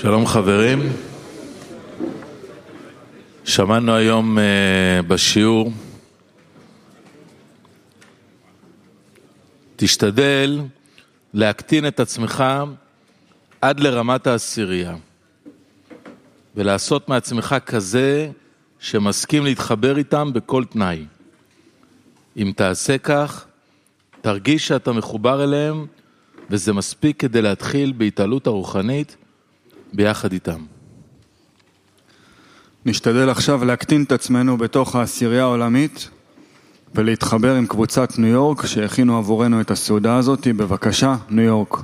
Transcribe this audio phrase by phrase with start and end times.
[0.00, 0.78] שלום חברים,
[3.44, 4.40] שמענו היום uh,
[5.02, 5.72] בשיעור,
[9.76, 10.60] תשתדל
[11.34, 12.44] להקטין את עצמך
[13.60, 14.96] עד לרמת העשירייה
[16.54, 18.30] ולעשות מעצמך כזה
[18.80, 21.04] שמסכים להתחבר איתם בכל תנאי.
[22.36, 23.46] אם תעשה כך,
[24.20, 25.86] תרגיש שאתה מחובר אליהם
[26.50, 29.16] וזה מספיק כדי להתחיל בהתעלות הרוחנית
[29.92, 30.60] ביחד איתם.
[32.86, 36.10] נשתדל עכשיו להקטין את עצמנו בתוך העשירייה העולמית
[36.94, 40.46] ולהתחבר עם קבוצת ניו יורק שהכינו עבורנו את הסעודה הזאת.
[40.46, 41.76] בבקשה, ניו יורק.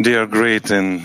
[0.00, 1.00] Dear great and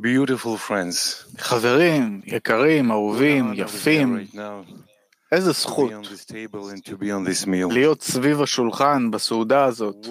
[0.00, 4.26] beautiful friends, חברים, יקרים, אהובים, יפים,
[5.32, 5.92] איזה זכות.
[7.70, 10.06] להיות סביב השולחן בסעודה הזאת.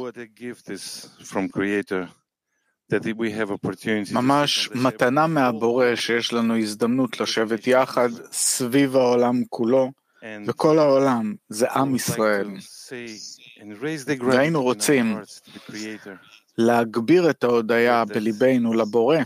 [4.12, 9.92] ממש מתנה מהבורא שיש לנו הזדמנות לשבת יחד סביב העולם כולו,
[10.48, 12.48] וכל העולם זה עם ישראל.
[14.20, 15.18] והיינו רוצים
[16.62, 19.18] להגביר את ההודיה בליבנו לבורא.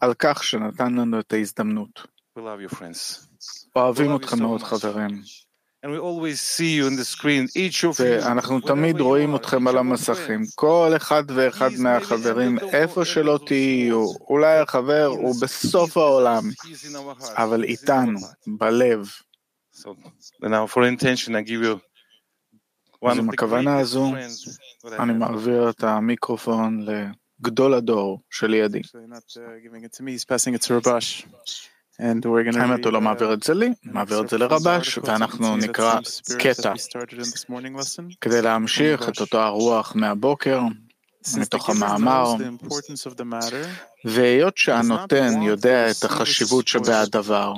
[0.00, 2.06] על כך שנתן לנו את ההזדמנות.
[3.76, 4.62] אוהבים אתכם מאוד.
[4.62, 5.22] חברים.
[7.98, 10.42] ואנחנו תמיד רואים אתכם על המסכים.
[10.54, 14.06] כל אחד ואחד מהחברים, איפה שלא תהיו.
[14.20, 16.50] אולי החבר הוא בסוף העולם,
[17.36, 18.20] אבל איתנו.
[18.46, 19.10] בלב.
[23.02, 24.12] אז עם הכוונה הזו,
[24.98, 25.12] אני.
[25.12, 26.86] מעביר את המיקרופון
[27.40, 28.80] לגדול הדור שלידי.
[32.00, 32.06] Uh,
[32.56, 36.00] האמת הוא לא מעביר את זה לי, מעביר את זה לרבש, ואנחנו נקרא
[36.38, 36.72] קטע.
[38.20, 40.60] כדי להמשיך את אותו הרוח מהבוקר,
[41.38, 42.34] מתוך המאמר,
[44.04, 47.52] והיות שהנותן יודע את החשיבות שבהדבר,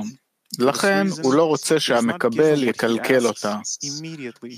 [0.59, 3.57] לכן הוא לא רוצה שהמקבל יקלקל אותה,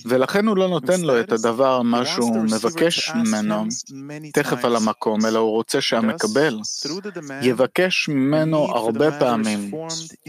[0.07, 3.65] ולכן הוא לא נותן לו את הדבר, מה שהוא מבקש ממנו,
[4.33, 6.59] תכף על המקום, אלא הוא רוצה שהמקבל
[7.43, 9.71] יבקש ממנו הרבה פעמים,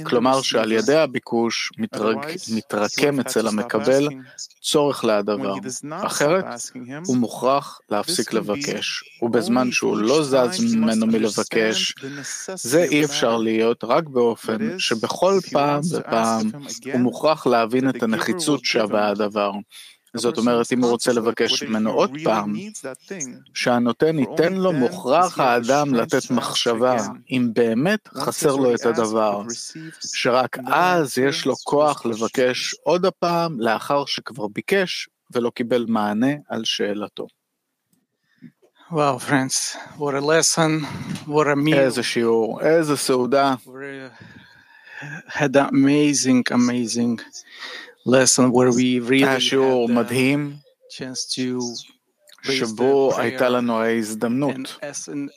[0.04, 4.08] כלומר שעל ידי הביקוש מתרק, מתרקם אצל המקבל
[4.62, 5.56] צורך להדבר,
[5.92, 6.46] אחרת
[7.06, 11.96] הוא מוכרח להפסיק לבקש, ובזמן שהוא לא זז ממנו מלבקש,
[12.54, 15.61] זה אי אפשר להיות רק באופן שבכל פעם
[15.92, 16.52] ופעם.
[16.94, 19.52] הוא מוכרח להבין את הנחיצות שבהדבר.
[20.14, 22.56] זאת אומרת, אם הוא רוצה לבקש ממנו עוד פעם,
[23.54, 26.98] שהנותן ייתן לו מוכרח האדם לתת מחשבה,
[27.32, 29.42] אם באמת חסר לו את הדבר,
[30.14, 36.62] שרק אז יש לו כוח לבקש עוד הפעם לאחר שכבר ביקש ולא קיבל מענה על
[36.66, 37.28] שאלתו.
[38.92, 40.86] Wow, friends, what a lesson,
[41.28, 41.76] what a meal.
[41.76, 43.56] איזה שיעור, איזה סעודה,
[45.29, 47.21] had an amazing, amazing
[48.07, 50.57] lesson where we really היה שיעור had the מדהים,
[50.91, 51.61] chance to
[52.47, 53.51] raise שבו the הייתה prayer.
[53.51, 55.29] לנו And ההזדמנות as in,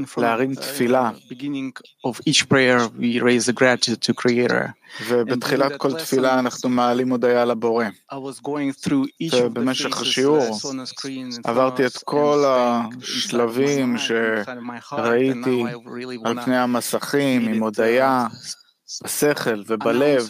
[0.00, 1.10] in front, להרים uh, in תפילה.
[1.14, 1.72] the beginning
[2.06, 4.72] of each prayer, we raise the gratitude to Creator.
[5.08, 7.84] ובתחילת כל תפילה אנחנו מעלים הודיה לבורא.
[8.12, 10.86] I was going through each of the ובמשך phases השיעור that I saw on the
[10.86, 14.60] screen in front עברתי of את us כל and thank inside my השלבים mind, inside
[14.60, 18.26] my heart, and שראיתי now I really על wanna פני המסכים read עם it, הודיה
[18.30, 18.34] uh,
[19.03, 20.27] בשכל ובלב,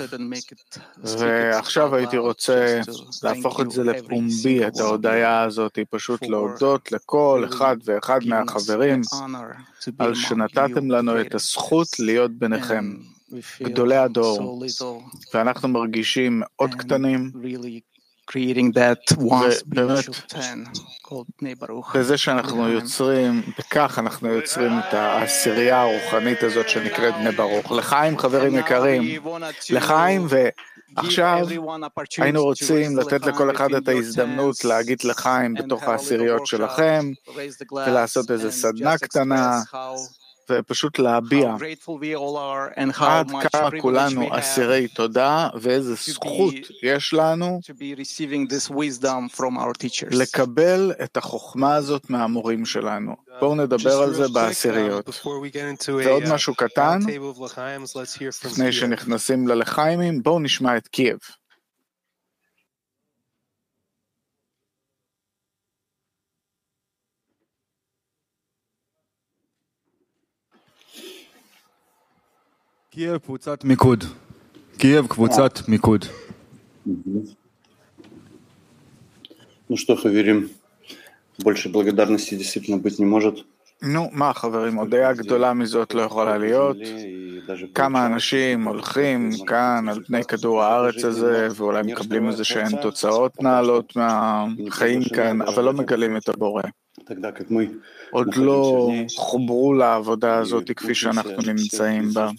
[1.04, 2.82] ועכשיו הייתי רוצה
[3.24, 9.02] להפוך את זה לפומבי, את ההודיה הזאת, פשוט להודות לכל אחד ואחד מהחברים
[10.00, 11.36] על שנתתם לנו את.
[11.36, 12.94] הזכות להיות ביניכם,
[13.64, 14.64] גדולי הדור.
[15.34, 17.32] ואנחנו מרגישים מאוד קטנים
[18.32, 19.02] creating that
[21.08, 21.98] called Bnei Baruch.
[21.98, 22.68] בזה שאנחנו.
[22.68, 27.72] יוצרים, בכך אנחנו יוצרים את העשירייה הרוחנית הזאת שנקראת בני ברוך.
[27.72, 29.04] לחיים חברים יקרים,
[29.70, 30.28] לחיים
[30.98, 37.12] everyone opportunity היינו רוצים לתת לכל אחד את ההזדמנות להגיד לחיים בתוך העשיריות שלכם,
[37.72, 39.62] ולעשות איזה סדנה קטנה,
[40.50, 41.56] ופשוט להביע
[43.00, 46.54] עד כמה כולנו אסירי תודה ואיזה זכות
[46.84, 47.60] יש לנו.
[50.12, 53.16] לקבל את החוכמה הזאת מהמורים שלנו.
[53.40, 55.10] בואו נדבר על זה בעשיריות.
[56.06, 57.00] ועוד משהו קטן,
[58.46, 61.18] לפני שנכנסים ללחיימים, בואו נשמע את קייב.
[72.99, 74.05] קייב קבוצת מיקוד.
[74.79, 76.05] קייב קבוצת מיקוד.
[79.71, 80.51] Ну что, Хаверим,
[81.39, 83.37] больше благодарности действительно быть не может.
[83.83, 86.77] נו, מה חברים, הודיה גדולה מזאת לא יכולה להיות.
[87.75, 93.97] כמה אנשים הולכים כאן על פני כדור הארץ הזה, ואולי מקבלים איזה שהן תוצאות נעלות
[93.97, 96.63] מהחיים כאן, אבל לא מגלים את הבורא.
[98.11, 102.31] עוד לא חוברו לעבודה הזאת כפי שאנחנו נמצאים בה.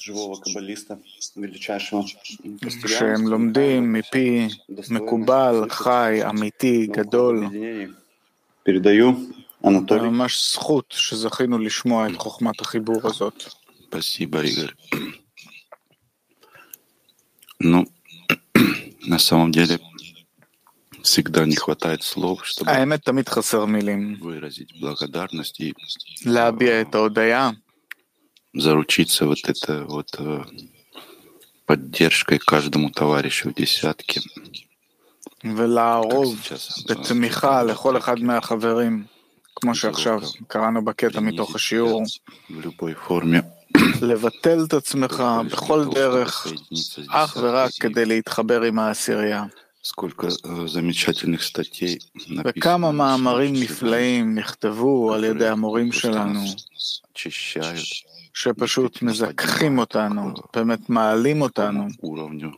[2.87, 4.47] שהם לומדים מפי
[4.89, 7.47] מקובל, חי, אמיתי, גדול.
[9.89, 13.43] זה ממש זכות שזכינו לשמוע את חוכמת החיבור הזאת.
[13.87, 14.73] Спасибо, Игорь.
[17.61, 17.85] Ну,
[19.07, 19.79] на самом деле,
[21.03, 24.17] всегда не хватает слов, чтобы האמת, תמיד חסר מילים.
[24.21, 25.73] выразить благодарность и
[26.25, 27.51] להביע את ההודיה,
[28.57, 30.43] заручиться вот это вот э,
[31.65, 34.21] поддержкой каждому товарищу в десятке.
[35.43, 36.35] ולערוב
[36.89, 39.05] בתמיכה לכל אחד מהחברים,
[39.55, 42.03] כמו שעכשיו קראנו בקטע מתוך השיעור,
[42.49, 43.41] В любой форме.
[44.01, 46.47] לבטל את עצמך בכל דרך,
[47.09, 49.43] אך ורק כדי להתחבר עם העשירייה.
[49.81, 51.99] Сколько э, замечательных статей
[52.43, 56.43] וכמה написано, מאמרים что נפלאים נכתבו על ידי המורים שלנו,
[57.11, 57.85] очищают
[58.33, 62.49] שפשוט מזככים אותנו, באמת מעלים אותנו уровню.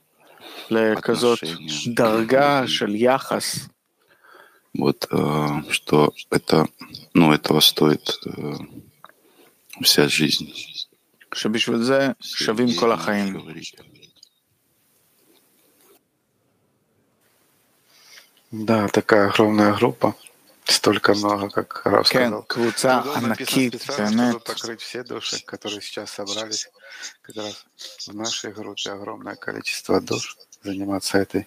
[0.69, 1.39] לכזאת
[1.87, 3.67] דרגה של יחס,
[4.79, 6.67] Вот э, что это,
[7.13, 8.53] ну, этого стоит э,
[9.81, 10.47] вся жизнь.
[11.33, 13.37] שבשביל זה שווים כל החיים.
[18.51, 20.15] Да, такая огромная группа.
[20.65, 22.43] Столько много, как Раф כן, сказал.
[22.47, 24.31] קבוצה Было написано ענקית, специально, באמת.
[24.31, 26.69] чтобы покрыть все души, которые сейчас собрались.
[27.21, 27.65] Как раз
[28.07, 31.45] в нашей группе огромное количество душ заниматься этой.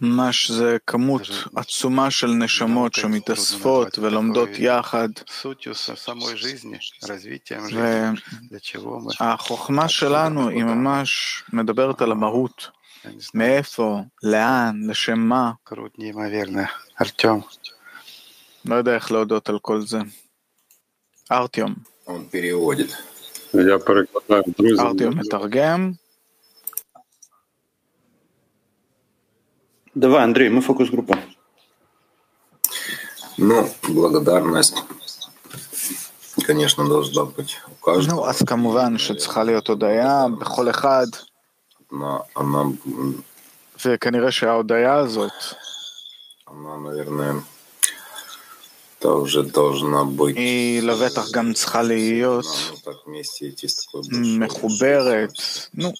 [0.00, 1.22] ממש זה כמות
[1.56, 8.20] עצומה של נשמות שמתאספות ולומדות יחד, Сутью со- самой жизни, развитием жизни,
[8.50, 9.00] והחוכמה для чего
[9.70, 12.70] мы, שלנו היא ממש מדברת על המהות,
[13.06, 16.68] я не знаю, מאיפה, לאן, לשם מה, крут неимоверная.
[17.00, 17.40] Артем,
[18.64, 19.98] לא יודע איך להודות על כל זה.
[21.32, 21.74] ארטיום,
[22.06, 22.90] Он переводит.
[23.54, 24.80] Я перекладаю друзі.
[24.82, 25.92] ארטיום מתרגם,
[29.94, 31.18] Давай, Андрей, мы фокус-группа.
[33.36, 34.76] Ну, благодарность,
[36.46, 38.30] конечно, должна быть у נו, каждого.
[38.30, 41.06] אז כמובן שצריכה להיות הודיה בכל אחד,
[41.90, 43.22] Но она, м,
[43.84, 45.32] וכנראה שההודיה הזאת,
[46.46, 47.42] она, наверное,
[49.00, 50.36] тоже должна быть...
[50.36, 55.70] היא לבטח גם צריכה להיות Ну, так вместе идти с такой большой מחוברת, ответственностью.
[55.74, 55.92] נו,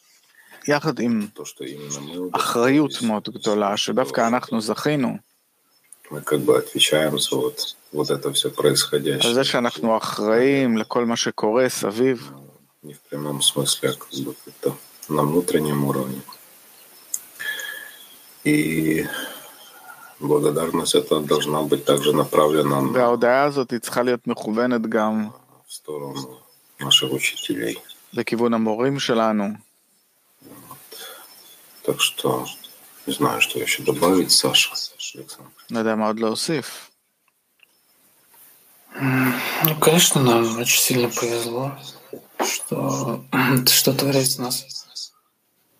[0.68, 5.18] יחד עם То, что именно мы אחריות удостоились, מאוד גדולה, שדווקא אנחנו זכינו,
[6.10, 9.34] мы как бы отвечаем за вот, вот это все על происходящее.
[9.34, 12.32] זה שאנחנו אחראים לכל מה שקורה סביב,
[12.84, 14.74] Не в прямом смысле, а как бы это
[15.09, 16.21] на внутреннем уровне.
[18.43, 19.05] И
[20.19, 22.91] благодарность это должна быть также направлена на...
[25.65, 26.39] в сторону
[26.79, 27.81] наших учителей.
[31.83, 32.45] Так что
[33.05, 34.73] не знаю, что еще добавить, Саша.
[35.15, 35.51] Александр.
[38.99, 41.77] Ну, конечно, нам очень сильно повезло,
[42.43, 43.23] что,
[43.67, 44.86] что творец нас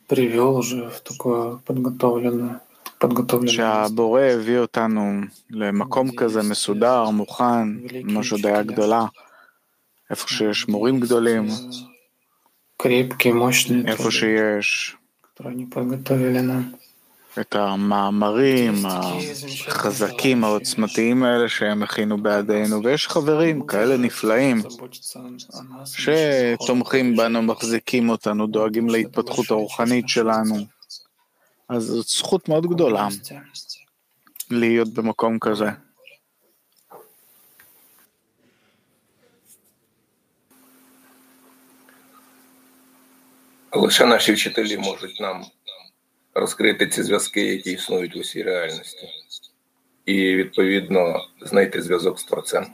[0.07, 2.61] привел уже в такую подготовленную,
[2.99, 7.69] подготовленную שהבורא הביא אותנו למקום כזה מסודר, מוכן,
[8.05, 9.05] ממש הודיה גדולה,
[10.11, 11.47] איפה שיש מורים גדולים,
[12.79, 14.97] крепкие, мощные, איפה тоже, שיש
[17.41, 18.75] את המאמרים
[19.69, 26.14] החזקים, העוצמתיים האלה שהם הכינו בעדינו, ויש חברים כאלה נפלאים Заботиться о нас, о наших
[26.61, 30.57] שתומכים בנו, מחזיקים אותנו, דואגים להתפתחות הרוחנית שלנו.
[31.69, 33.75] אז זאת זכות מאוד גדולה духовности.
[34.50, 35.71] להיות במקום כזה.
[43.75, 45.45] Лише наші вчителі можуть нам
[46.37, 49.09] розкрити ці зв'язки, які існують в усій реальності,
[50.07, 52.67] і відповідно знайти зв'язок з творцем.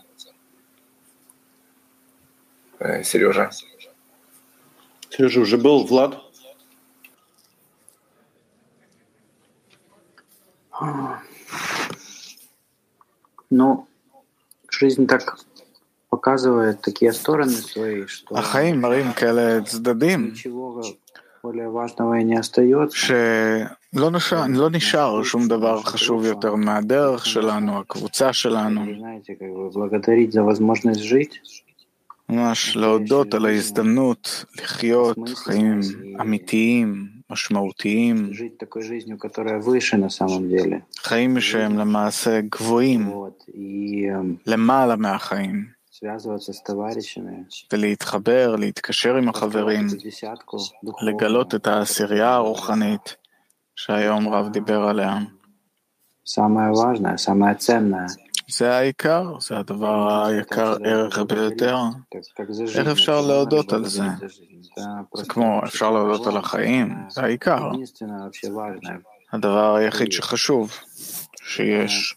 [2.80, 3.50] Е, Сережа,
[5.10, 6.18] Сережа уже был, Влад?
[13.50, 13.88] Ну,
[14.70, 15.38] жизнь так
[16.08, 20.34] показывает такие стороны свои, что החיים מראים כאלה צדדים,
[22.91, 28.81] שלא נשאר, לא נשאר שום דבר חשוב יותר מהדרך שלנו, הקבוצה שלנו.
[32.29, 35.79] ממש להודות על ההזדמנות לחיות חיים
[36.21, 38.29] אמיתיים, משמעותיים,
[40.97, 43.11] חיים שהם למעשה גבוהים,
[44.45, 45.82] למעלה מהחיים.
[46.02, 51.14] связываться с товарищами, ולהתחבר, להתקשר עם החברים, эту десятку духовную.
[51.14, 53.16] לגלות את העשירייה הרוחנית
[53.76, 55.18] שהיום רב דיבר עליה.
[56.24, 58.06] Самое важное, самое ценное.
[58.50, 61.76] זה העיקר, זה הדבר היקר ערך ביותר.
[62.10, 62.78] Как, как за жизнь.
[62.78, 64.02] איך אפשר это להודות надо על זה?
[64.02, 64.60] благодарить за жизнь.
[64.76, 67.70] Это זה просто כמו, очень אפשר להודות על החיים, זה העיקר.
[67.74, 68.98] единственное вообще важное.
[69.32, 70.72] הדבר היחיד שחשוב
[71.42, 72.16] שיש.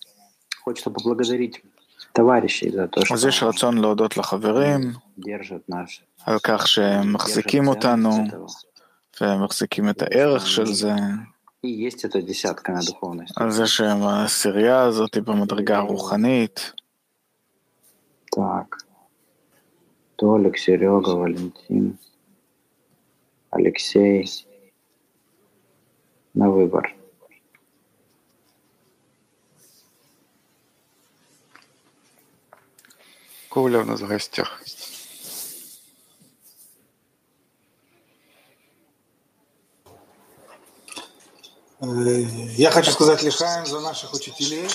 [2.16, 3.14] товарищей за то, что
[5.16, 8.10] держат нас, על כך שהם מחזיקים אותנו
[9.20, 10.92] ומחזיקים את הערך של זה.
[13.36, 16.72] על זה שהם העשירייה הזאת במדרגה הרוחנית.
[20.18, 21.98] Толик, Серега, Валентин,
[23.50, 24.24] Алексей.
[26.34, 26.94] На выбор.
[33.55, 34.61] Коля у нас в гостях.
[41.81, 41.85] Э,
[42.57, 44.67] Я хочу сказать Лихаем за наших учителей.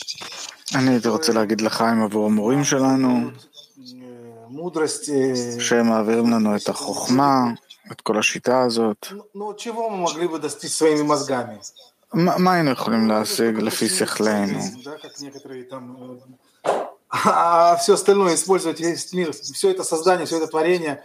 [0.75, 5.08] אני הייתי רוצה להגיד לחיים עבור המורים שלנו, Э, Мудрость.
[5.08, 7.44] э, שהם מעבירים לנו את החוכמה,
[7.92, 9.06] את כל השיטה הזאת.
[9.12, 11.58] ну, Ну, чего мы могли бы достичь своими мозгами?
[12.14, 14.58] מה מה היינו יכולים להשיג לפי שכלנו?
[17.10, 21.02] А все остальное использовать весь мир, все это создание, все это творение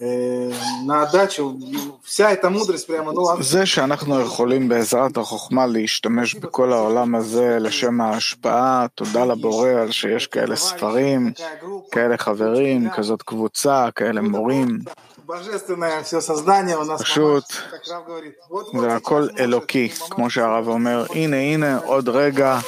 [0.00, 0.52] э,
[0.84, 6.34] на отдачу, ну, вся эта мудрость прямо, ну, она- זה שאנחנו יכולים בעזרת החוכמה להשתמש
[6.34, 12.90] בכל העולם הזה לשם ההשפעה, תודה לבורא על שיש כאלה ספרים, такая группа, כאלה חברים,
[12.90, 14.78] כזאת קבוצה, כאלה מורים.
[15.26, 17.02] божественное все создание у нас.
[17.02, 18.34] פשוט как Рав говорит.
[18.50, 22.58] Вот, вот זה сейчас הכל может אלוקי, помочь כמו שהרב אומר, הנה הנה עוד רגע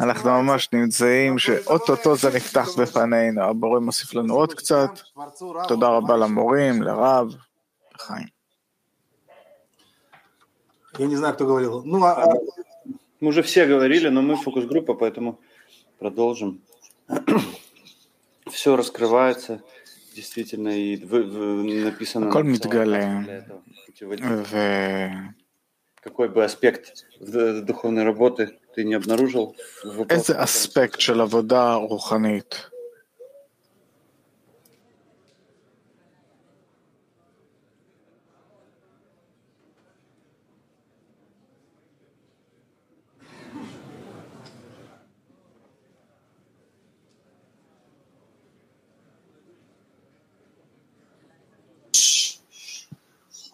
[0.00, 5.88] אנחנו ממש נמצאים שאו-טו-טו זה נפתח בפנינו, הבורא מוסיף לנו עוד קצת, Творцу Раву, תודה
[5.88, 7.34] רבה למורים, לרב,
[7.94, 8.26] לחיים.
[10.98, 11.82] Я не знаю, кто говорил.
[11.84, 12.26] Ну, а- а
[13.20, 15.38] Мы уже все говорили, но мы фокус-группа, поэтому
[15.98, 16.60] продолжим.
[18.50, 19.62] Все раскрывается,
[20.14, 22.28] действительно, и вы- вы- написано...
[22.30, 23.22] הכל на מתגלה,
[26.02, 30.34] Какой бы аспект в- духовной работы ты не обнаружил в вопросе?
[30.44, 32.70] אספקט של עבודה רוחנית.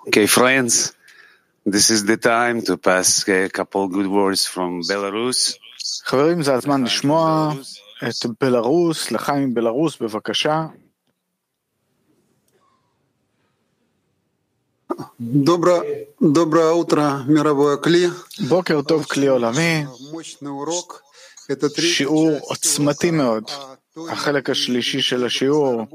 [0.09, 0.93] Okay, friends,
[1.67, 5.57] this is the time to pass a couple good words from Belarus.
[6.05, 7.53] חברים, זה הזמן לשמוע
[8.09, 10.67] את בלרוס, לחיים מבלרוס, בבקשה.
[15.21, 18.11] Доброе, доброе утро, мировое Кли.
[18.49, 21.03] בוקר טוב, כלי עולמי, Мощный урок.
[21.49, 23.45] Это третья שיעור часть עוצמתי מאוד.
[23.51, 25.87] о Торе החלק השלישי של השיעור,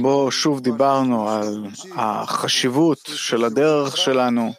[0.00, 4.52] בו שוב דיברנו על החשיבות של הדרך שלנו,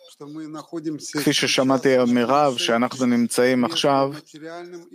[1.20, 4.12] כפי ששמעתי מרב, שאנחנו נמצאים עכשיו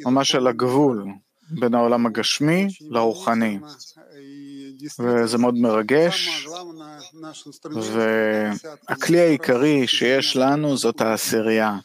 [0.06, 1.04] ממש על הגבול
[1.50, 3.58] בין העולם הגשמי לרוחני.
[4.98, 6.46] וזה מאוד מרגש,
[7.82, 11.78] והכלי העיקרי שיש לנו זאת העשירייה.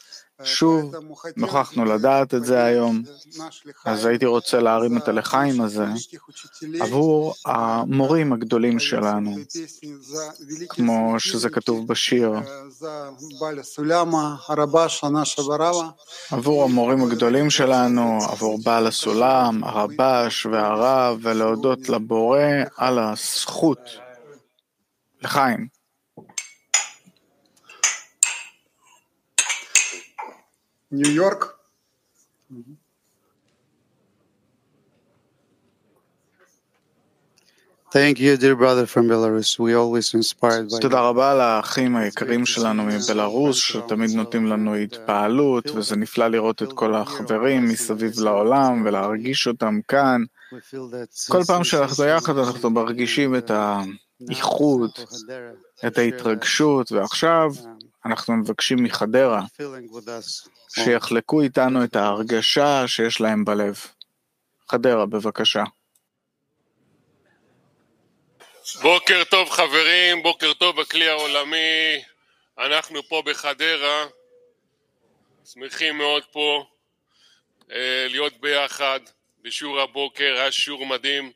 [0.43, 0.95] שוב
[1.37, 3.01] נוכחנו לדעת את זה היום,
[3.85, 5.85] אז הייתי רוצה להרים את הלחיים הזה
[6.79, 9.35] עבור המורים הגדולים שלנו,
[10.69, 12.31] כמו שזה כתוב בשיר,
[16.31, 22.39] עבור המורים הגדולים שלנו, עבור בעל הסולם, הרבש והרב, ולהודות לבורא
[22.77, 23.79] על הזכות.
[25.21, 25.80] לחיים.
[40.43, 46.73] By תודה רבה לאחים היקרים שלנו מבלארוס, שתמיד נותנים לנו התפעלות, וזה נפלא לראות את
[46.73, 50.23] כל החברים מסביב לעולם ולהרגיש אותם כאן.
[51.29, 55.05] כל פעם שאנחנו יחד אנחנו מרגישים את האיכות,
[55.87, 57.51] את ההתרגשות, ועכשיו
[58.05, 59.41] אנחנו מבקשים מחדרה
[60.69, 63.79] שיחלקו איתנו את ההרגשה שיש להם בלב.
[64.69, 65.63] חדרה, בבקשה.
[68.81, 72.03] בוקר טוב חברים, בוקר טוב בכלי העולמי,
[72.57, 74.05] אנחנו פה בחדרה,
[75.45, 76.65] שמחים מאוד פה
[77.71, 78.99] אה, להיות ביחד
[79.41, 81.31] בשיעור הבוקר, היה שיעור מדהים,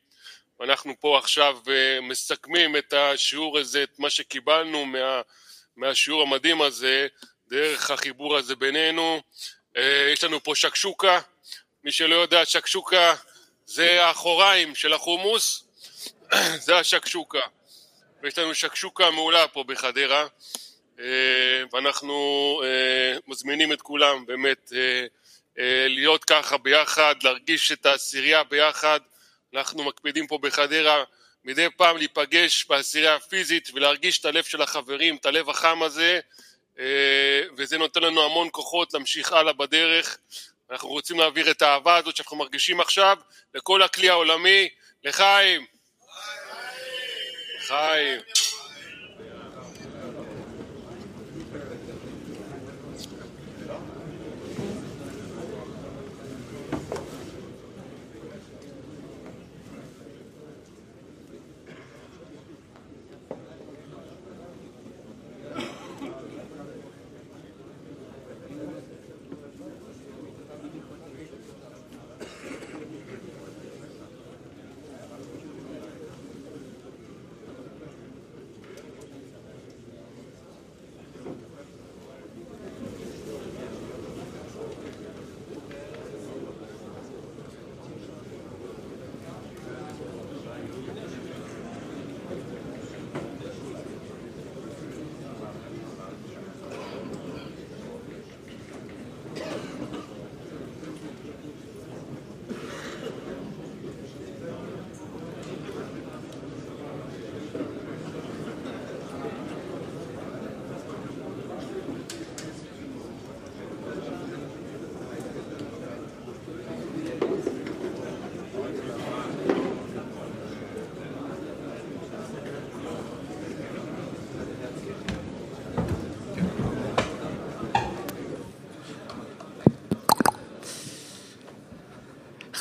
[0.60, 5.20] ואנחנו פה עכשיו אה, מסכמים את השיעור הזה, את מה שקיבלנו מה,
[5.76, 7.06] מהשיעור המדהים הזה,
[7.48, 9.20] דרך החיבור הזה בינינו.
[9.76, 11.20] אה, יש לנו פה שקשוקה,
[11.84, 13.14] מי שלא יודע, שקשוקה
[13.66, 15.64] זה האחוריים של החומוס,
[16.66, 17.40] זה השקשוקה.
[18.22, 20.26] ויש לנו שקשוקה מעולה פה בחדרה,
[21.72, 22.60] ואנחנו
[23.26, 24.72] מזמינים את כולם באמת
[25.88, 29.00] להיות ככה ביחד, להרגיש את העשירייה ביחד.
[29.54, 31.04] אנחנו מקפידים פה בחדרה
[31.46, 36.20] מדי פעם להיפגש בעשירייה הפיזית ולהרגיש את הלב של החברים, את הלב החם הזה,
[37.56, 40.18] וזה נותן לנו המון כוחות להמשיך הלאה בדרך.
[40.70, 43.18] אנחנו רוצים להעביר את האהבה הזאת שאנחנו מרגישים עכשיו
[43.54, 44.68] לכל הכלי העולמי,
[45.04, 45.66] לחיים.
[47.60, 48.20] חיים.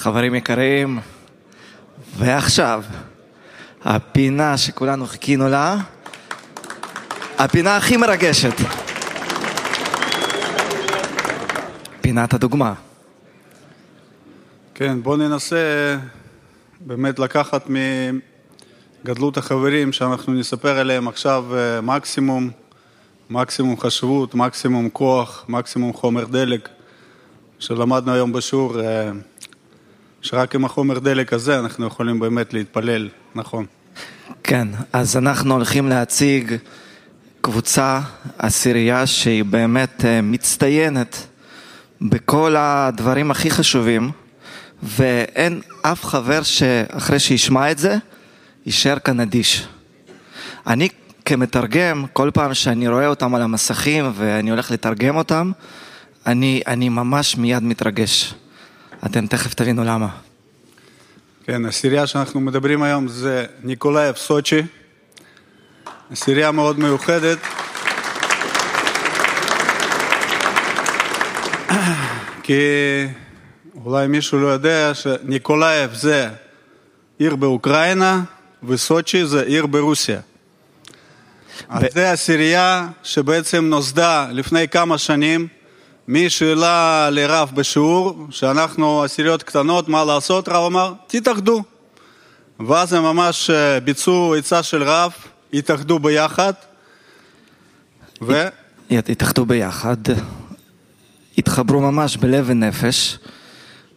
[0.05, 0.99] חברים יקרים,
[2.17, 2.83] ועכשיו,
[3.83, 5.77] הפינה שכולנו חיכינו לה,
[7.37, 8.53] הפינה הכי מרגשת.
[12.01, 12.73] פינת הדוגמה.
[14.75, 15.97] כן, בואו ננסה
[16.79, 17.67] באמת לקחת
[19.03, 21.45] מגדלות החברים שאנחנו נספר עליהם עכשיו
[21.83, 22.49] מקסימום,
[23.29, 26.69] מקסימום חשבות, מקסימום כוח, מקסימום חומר דלק,
[27.59, 28.77] שלמדנו היום בשיעור.
[30.25, 33.65] שרק עם החומר דלק הזה אנחנו יכולים באמת להתפלל, נכון.
[34.43, 36.55] כן, אז אנחנו הולכים להציג
[37.41, 37.99] קבוצה,
[38.37, 41.27] עשירייה שהיא באמת מצטיינת
[42.01, 44.11] בכל הדברים הכי חשובים,
[44.83, 47.97] ואין אף חבר שאחרי שישמע את זה,
[48.65, 49.67] יישאר כאן אדיש.
[50.67, 50.89] אני
[51.25, 55.51] כמתרגם, כל פעם שאני רואה אותם על המסכים ואני הולך לתרגם אותם,
[56.25, 58.33] אני, אני ממש מיד מתרגש.
[59.05, 60.07] אתם תכף תבינו למה.
[61.43, 64.61] כן, העשירייה שאנחנו מדברים היום זה ניקולאייב סוצ'י.
[66.15, 67.37] עשירייה מאוד מיוחדת.
[72.43, 72.61] כי
[73.85, 76.29] אולי מישהו לא יודע שניקולאייב זה
[77.17, 78.21] עיר באוקראינה
[78.63, 80.19] וסוצ'י זה עיר ברוסיה.
[81.69, 85.47] אז זה הסירייה שבעצם נוסדה לפני כמה שנים
[86.07, 90.49] מי שאלה לרב בשיעור, שאנחנו עשיריות קטנות, מה לעשות?
[90.49, 91.63] רב אמר, תתאחדו.
[92.67, 93.49] ואז הם ממש
[93.83, 95.11] ביצעו עצה של רב,
[95.53, 96.53] התאחדו ביחד,
[98.21, 98.47] ו...
[98.89, 99.97] התאחדו ביחד,
[101.37, 103.17] התחברו ממש בלב ונפש,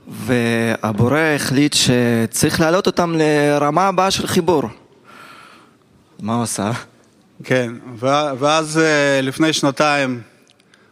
[0.08, 4.62] והבורא החליט שצריך להעלות אותם לרמה הבאה של חיבור.
[6.20, 6.70] מה הוא עשה?
[7.44, 7.72] כן,
[8.38, 8.80] ואז
[9.22, 10.20] לפני שנתיים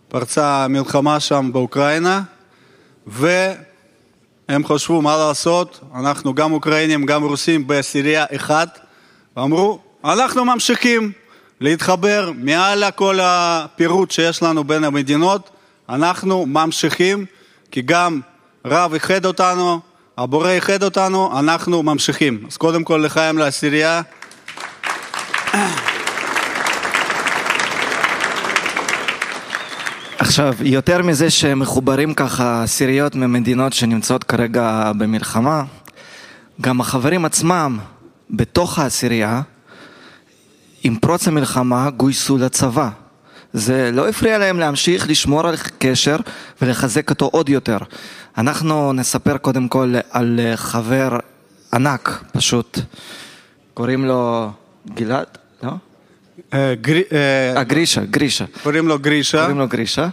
[0.08, 2.22] פרצה מלחמה שם באוקראינה,
[3.06, 8.78] והם חשבו מה לעשות, אנחנו גם אוקראינים, גם רוסים בעשירייה אחת,
[9.36, 11.12] ואמרו, אנחנו ממשיכים
[11.60, 15.50] להתחבר מעל כל הפירוט שיש לנו בין המדינות,
[15.88, 17.24] אנחנו ממשיכים,
[17.70, 18.20] כי גם
[18.64, 19.80] רב איחד אותנו,
[20.18, 22.44] הבורא איחד אותנו, אנחנו ממשיכים.
[22.48, 24.02] אז קודם כל לחיים לעשירייה.
[30.18, 35.64] עכשיו, יותר מזה שמחוברים ככה עשיריות ממדינות שנמצאות כרגע במלחמה,
[36.60, 37.78] גם החברים עצמם
[38.30, 39.42] בתוך העשירייה,
[40.84, 42.88] עם פרוץ המלחמה גויסו לצבא.
[43.52, 46.16] זה לא הפריע להם להמשיך לשמור על קשר
[46.62, 47.78] ולחזק אותו עוד יותר.
[48.38, 51.18] אנחנו נספר קודם כל על חבר
[51.72, 52.78] ענק פשוט,
[53.74, 54.50] קוראים לו
[54.94, 55.38] גלעד,
[57.66, 58.44] גרישה, גרישה.
[58.62, 59.40] קוראים לו גרישה.
[59.40, 60.08] קוראים לו גרישה.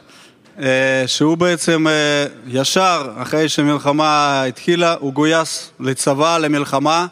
[0.59, 7.05] אה, שהוא בעצם אה, ישר אחרי שהמלחמה התחילה, הוא גויס לצבא, למלחמה,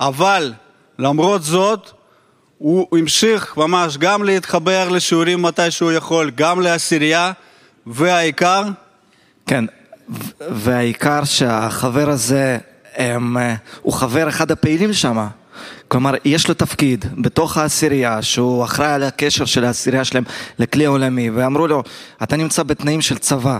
[0.00, 0.52] אבל
[0.98, 1.90] למרות זאת
[2.58, 7.32] הוא המשיך ממש גם להתחבר לשיעורים מתי שהוא יכול, גם לעשירייה,
[7.86, 8.62] והעיקר...
[9.46, 9.64] כן,
[10.40, 12.58] והעיקר שהחבר הזה
[12.94, 13.36] הם,
[13.82, 15.26] הוא חבר אחד הפעילים שם.
[15.92, 20.24] כלומר, יש לו תפקיד בתוך העשירייה, שהוא אחראי על הקשר של העשירייה שלהם
[20.58, 21.82] לכלי העולמי, ואמרו לו,
[22.22, 23.58] אתה נמצא בתנאים של צבא,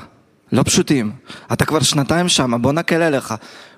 [0.52, 1.12] לא פשוטים,
[1.52, 3.34] אתה כבר שנתיים שם, בוא נקל עליך,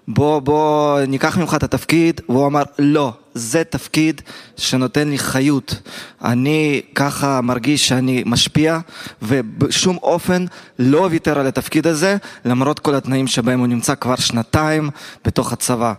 [0.08, 4.20] בוא, בוא ניקח ממך את התפקיד, והוא אמר, לא, זה תפקיד
[4.56, 5.80] שנותן לי חיות.
[6.24, 8.78] אני ככה מרגיש שאני משפיע,
[9.22, 10.44] ובשום אופן
[10.78, 14.90] לא ויתר על התפקיד הזה, למרות כל התנאים שבהם הוא נמצא כבר שנתיים
[15.24, 15.94] בתוך הצבא.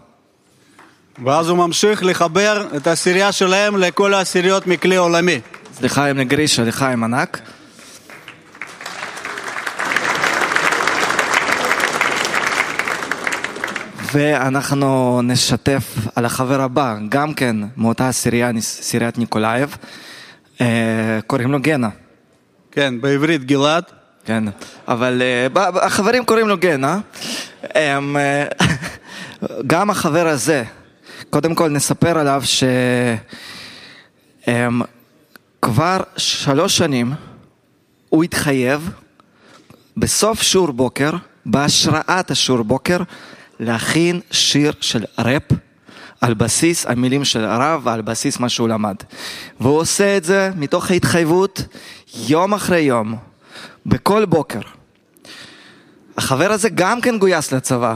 [1.24, 5.40] ואז הוא ממשיך לחבר את העשירייה שלהם לכל העשיריות מכלי עולמי.
[5.82, 7.40] לחיים לגרישה, לחיים ענק.
[14.14, 15.84] ואנחנו נשתף
[16.16, 19.78] על החבר הבא, גם כן מאותה עשירייה, עשיריית ניקולאייב,
[21.28, 21.90] קוראים לו גנה.
[22.72, 23.84] כן, בעברית גלעד.
[24.26, 24.44] כן,
[24.88, 25.22] אבל
[25.82, 27.00] החברים קוראים לו גנה.
[29.68, 30.64] גם החבר הזה,
[31.36, 32.44] קודם כל נספר עליו
[34.48, 37.14] שכבר שלוש שנים
[38.10, 38.90] הוא התחייב
[39.98, 41.12] בסוף שיעור בוקר,
[41.46, 42.98] בהשראת השיעור בוקר,
[43.60, 45.52] להכין שיר של ראפ
[46.22, 48.96] על בסיס המילים של הרב ועל בסיס מה שהוא למד.
[49.60, 51.62] והוא עושה את זה מתוך ההתחייבות
[52.28, 53.16] יום אחרי יום,
[53.86, 54.62] בכל בוקר.
[56.18, 57.96] החבר הזה גם כן גויס לצבא,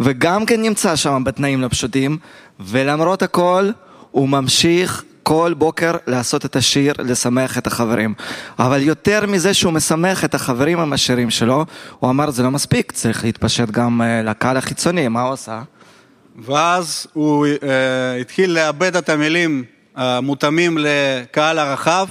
[0.00, 2.18] וגם כן נמצא שם בתנאים לא פשוטים,
[2.60, 3.70] ולמרות הכל
[4.10, 8.14] הוא ממשיך כל בוקר לעשות את השיר, לשמח את החברים.
[8.58, 11.64] אבל יותר מזה שהוא משמח את החברים עם השירים שלו,
[11.98, 15.62] הוא אמר זה לא מספיק, צריך להתפשט גם לקהל החיצוני, מה הוא עשה?
[16.44, 17.60] ואז הוא uh,
[18.20, 19.64] התחיל לאבד את המילים
[19.96, 22.06] המותאמים לקהל הרחב,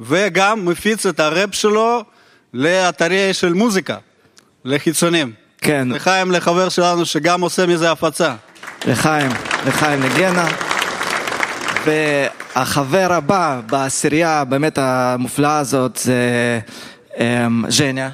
[0.00, 2.04] וגם מפיץ את הראפ שלו
[2.54, 3.96] לאתרי של מוזיקה,
[4.64, 5.32] לחיצונים.
[5.58, 5.88] כן.
[5.90, 8.34] לחיים לחבר שלנו שגם עושה מזה הפצה.
[8.86, 9.30] לחיים,
[9.66, 10.48] לחיים לגנה.
[11.84, 16.60] והחבר הבא בעשירייה באמת המופלאה הזאת זה
[17.68, 18.10] ז'ניה.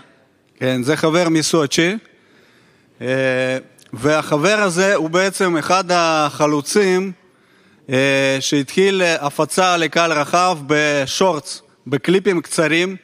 [0.59, 1.97] כן, זה חבר מסוצ'י.
[3.93, 7.13] והחבר הזה הוא בעצם אחד החלוצים
[8.41, 12.97] שהתחיל הפצה לקהל רחב בשורטס, בקליפים קצרים,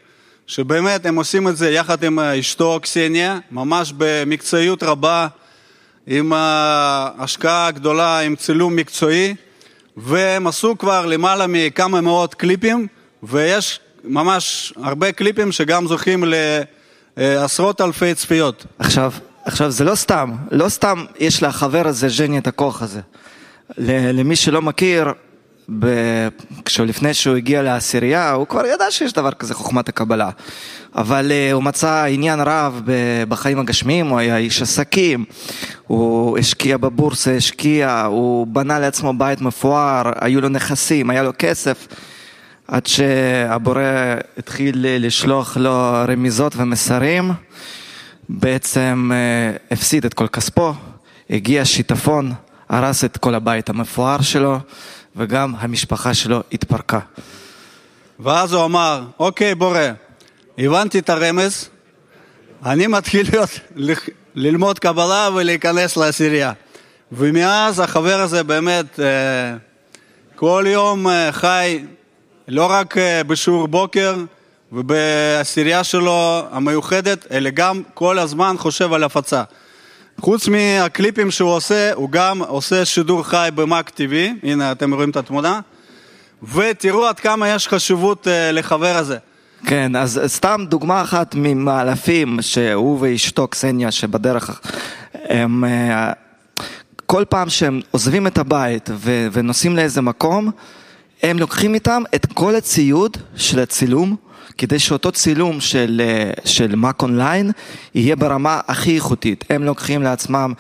[0.47, 5.27] שבאמת הם עושים את זה יחד עם אשתו קסניה, ממש במקצועיות רבה,
[6.11, 6.33] עם
[7.19, 9.35] השקעה גדולה, עם צילום מקצועי.
[9.97, 12.87] והם עשו כבר למעלה מכמה מאות קליפים,
[13.23, 16.25] ויש ממש הרבה קליפים שגם זוכים
[17.17, 18.67] לעשרות אלפי צפיות.
[18.79, 19.13] עכשיו,
[19.45, 23.01] עכשיו זה לא סתם, לא סתם יש לחבר הזה, ז'ני, את הכוח הזה.
[23.79, 25.13] למי שלא מכיר,
[25.79, 25.87] ב...
[26.87, 30.31] לפני שהוא הגיע לעשירייה, הוא כבר ידע שיש דבר כזה חוכמת הקבלה.
[30.95, 32.83] אבל uh, הוא מצא עניין רב
[33.29, 35.25] בחיים הגשמיים, הוא היה איש עסקים,
[35.87, 41.87] הוא השקיע בבורסה, השקיע, הוא בנה לעצמו בית מפואר, היו לו נכסים, היה לו כסף,
[42.69, 43.83] עד שהבורא
[44.39, 47.33] התחיל לשלוח לו רמיזות ומסרים,
[48.29, 50.73] בעצם uh, הפסיד את כל כספו,
[51.31, 52.33] הגיע שיטפון,
[52.69, 54.59] הרס את כל הבית המפואר שלו,
[55.19, 56.99] וגם המשפחה שלו התפרקה.
[58.21, 59.81] ואז הוא אמר, אוקיי בורא,
[60.59, 61.69] הבנתי את הרמז,
[62.67, 63.51] אני מתחיל להיות,
[64.35, 66.53] ללמוד קבלה ולהיכנס לעשירייה.
[67.13, 69.01] ומאז החבר הזה באמת
[70.37, 71.85] כל יום חי
[72.49, 72.95] לא רק
[73.27, 74.17] בשיעור בוקר
[74.73, 79.43] ובעשירייה שלו המיוחדת, אלא גם כל הזמן חושב על הפצה.
[80.21, 85.17] חוץ מהקליפים שהוא עושה, הוא גם עושה שידור חי במאק TV, הנה אתם רואים את
[85.17, 85.61] התמונה.
[86.55, 89.17] ותראו עד כמה יש חשיבות אה, לחבר הזה.
[89.67, 94.61] כן, אז סתם דוגמה אחת ממאלפים שהוא ואשתו קסניה שבדרך
[95.15, 96.13] הם אה,
[97.07, 98.91] כל פעם שהם עוזבים את הבית
[99.33, 100.51] ונוסעים לאיזה מקום,
[101.23, 104.17] הם לוקחים איתם את כל הציוד של הצילום,
[104.59, 107.51] כדי שאותו צילום של, אה, של מק אונליין
[107.95, 109.45] יהיה ברמה הכי איכותית.
[109.51, 110.53] הם לוקחים לעצמם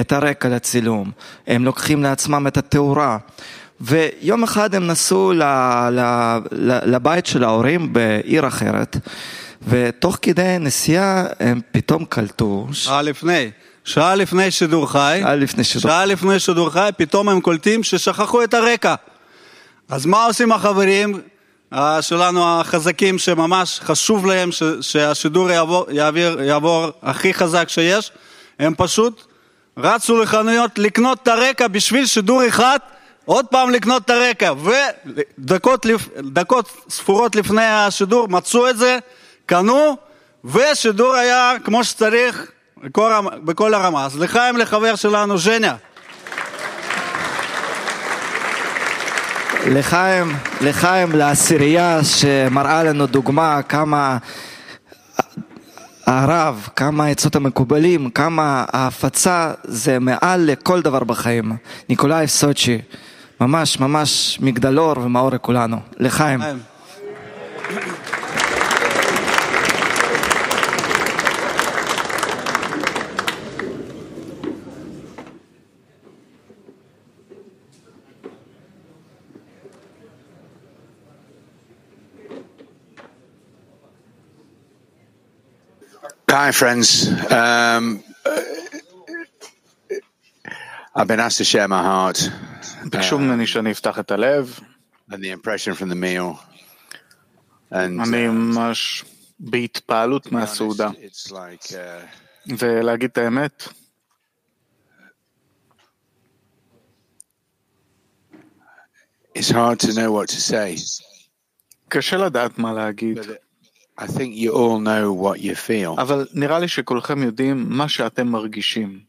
[0.00, 1.10] את הרקע לצילום,
[1.46, 3.18] הם לוקחים לעצמם את התאורה.
[3.80, 5.42] ויום אחד הם נסעו ל,
[5.92, 6.00] ל,
[6.52, 8.96] ל, לבית של ההורים בעיר אחרת,
[9.68, 12.66] ותוך כדי נסיעה הם פתאום קלטו...
[12.72, 13.50] שעה לפני.
[13.84, 18.44] שעה לפני שידור חי, שעה לפני שידור, שעה לפני שידור חי, פתאום הם קולטים ששכחו
[18.44, 18.94] את הרקע.
[19.88, 21.20] אז מה עושים החברים
[22.00, 28.12] שלנו החזקים שממש חשוב להם שהשידור יעבור, יעביר, יעבור הכי חזק שיש?
[28.58, 29.22] הם פשוט
[29.76, 32.78] רצו לחנויות לקנות את הרקע בשביל שידור אחד,
[33.24, 34.52] עוד פעם לקנות את הרקע,
[35.38, 35.86] ודקות
[36.18, 38.98] דקות ספורות לפני השידור מצאו את זה,
[39.46, 39.96] קנו,
[40.44, 42.50] ושידור היה כמו שצריך
[42.84, 43.12] בכל,
[43.44, 44.04] בכל הרמה.
[44.04, 45.74] אז לחיים לחבר שלנו, ז'ניה.
[49.70, 54.18] לחיים, לחיים, לעשירייה שמראה לנו דוגמה כמה
[56.06, 61.52] הרב, כמה העצות המקובלים, כמה ההפצה זה מעל לכל דבר בחיים.
[61.88, 62.78] ניקולאי סוצ'י,
[63.40, 65.76] ממש ממש מגדלור ומאור לכולנו.
[65.98, 66.40] לחיים.
[86.29, 87.07] Hi, friends.
[87.31, 88.03] Um,
[90.95, 92.19] I've been asked to share my heart.
[92.89, 94.59] ביקשו ממני שאני אפתח את הלב.
[95.11, 96.39] And the impression from the meal.
[97.71, 99.05] And, אני ממש
[99.39, 100.89] בהתפעלות מהסעודה.
[101.29, 103.67] Like, uh, ולהגיד את האמת,
[109.37, 110.81] it's hard to know what to say.
[111.89, 113.17] קשה לדעת מה להגיד.
[113.97, 116.01] I think you all know what you feel.
[116.01, 118.99] אבל נראה לי שכולכם יודעים מה שאתם מרגישים.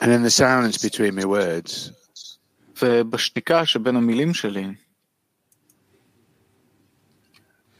[0.00, 1.92] And in the silence between my words,
[2.82, 4.66] ובשתיקה שבין המילים שלי,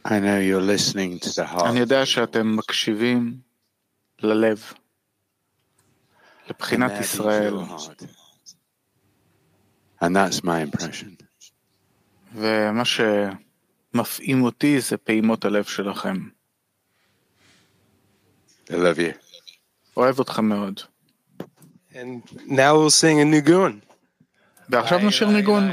[0.05, 1.66] I know you're listening to the heart.
[1.70, 3.37] אני יודע שאתם מקשיבים
[4.18, 4.73] ללב,
[6.49, 8.03] לבחינת And that is ישראל, your heart.
[10.01, 11.24] And that's my impression.
[12.36, 16.17] ומה שמפעים אותי זה פעימות הלב שלכם.
[18.69, 19.17] I love you.
[19.98, 20.80] אוהב אותך מאוד.
[21.93, 23.80] And now we'll sing a ניגון.
[24.69, 25.71] ועכשיו נשאיר ניגון.